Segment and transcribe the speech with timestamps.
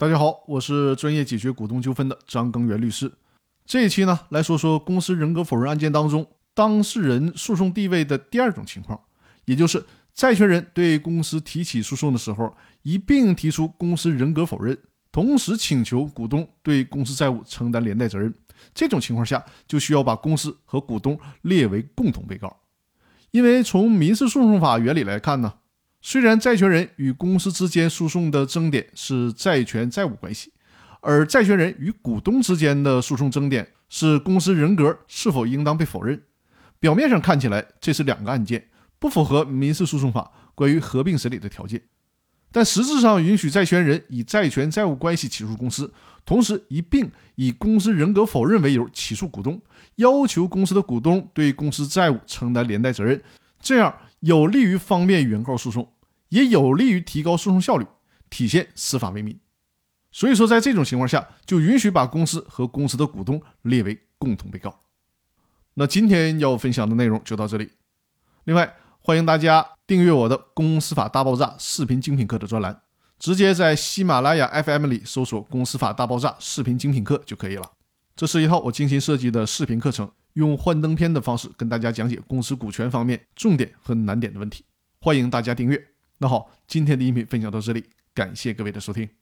[0.00, 3.12] 大家好，我是专业解决股东纠纷的张根源律师。
[3.66, 8.98] 这一期呢，来说说公司人格否认案件当中当事人诉讼地位的第二种情况，
[9.44, 9.84] 也就是
[10.14, 14.78] 债权人对公司提起诉讼的时候，一并提出公司人格否认，
[15.12, 18.32] 同时请求股东对公司债务承担连带责任。
[18.72, 22.56] 这种情况下，就需要把公司和股东列为共同被告，
[23.32, 25.52] 因为从民事诉讼法原理来看呢。
[26.02, 30.50] 虽然债权人与公司之间诉讼的争点是债权债务关系，
[31.00, 36.22] 而债权人与股东之间的诉讼争点是公司人格是否应当被否认。
[36.78, 38.68] 表面上看起来这是两个案件，
[38.98, 41.82] 不符合民事诉讼法关于合并审理的条件，
[42.50, 45.92] 但实质上允许债权人以债权债务关系起诉公司，
[46.24, 49.60] 同时一并以公司人格否认为由起诉股东，
[49.96, 53.22] 要求公司的股东对公司债务承担连带责任，
[53.60, 53.94] 这样。
[54.20, 55.94] 有利于方便原告诉讼，
[56.28, 57.86] 也有利于提高诉讼效率，
[58.28, 59.40] 体现司法为民。
[60.12, 64.80] 所以说，在这种情况下，就允许把公司和公司的股东列为共同被告。
[65.72, 67.70] 那今天要分享的内容就到这里。
[68.44, 72.82] 另外，欢迎大家订阅我的《公司法大爆炸》视频精品课的专栏，
[73.18, 77.72] 直接在喜马拉雅 FM 里搜索“公司法大爆炸”视频精品课就可以了。
[78.14, 80.10] 这是一套我精心设计的视频课程。
[80.34, 84.64] 用幻灯片的方式跟大家讲解公司股权方面重点和难点的问题，
[85.00, 85.88] 欢迎大家订阅。
[86.18, 89.19] 那好，今天的音频分享到这里，感谢各位的收听。